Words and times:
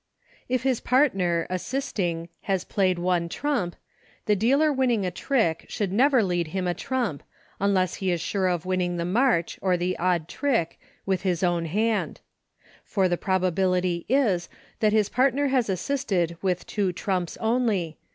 If 0.49 0.63
his 0.63 0.79
partner, 0.79 1.45
assisting, 1.47 2.29
has 2.49 2.63
played 2.63 2.97
one 2.97 3.29
trump, 3.29 3.75
the 4.25 4.35
dealer 4.35 4.73
winning 4.73 5.05
a 5.05 5.11
trick 5.11 5.67
should 5.69 5.93
never 5.93 6.23
lead 6.23 6.47
him 6.47 6.65
a 6.65 6.73
trump, 6.73 7.21
unless 7.59 7.93
he 8.01 8.09
is 8.09 8.19
sure 8.19 8.47
of 8.47 8.65
winning 8.65 8.97
the 8.97 9.05
march, 9.05 9.59
or 9.61 9.77
the 9.77 9.95
odd 9.99 10.27
trick, 10.27 10.79
with 11.05 11.21
his 11.21 11.43
own 11.43 11.65
hand; 11.65 12.19
for 12.83 13.07
the 13.07 13.15
probability 13.15 14.07
is 14.09 14.49
that 14.79 14.91
his 14.91 15.07
partner 15.07 15.49
has 15.49 15.69
assisted 15.69 16.35
with 16.41 16.65
two 16.65 16.91
trumps 16.91 17.37
only, 17.37 17.49
126 17.49 17.95
EUCHRE. 17.99 18.07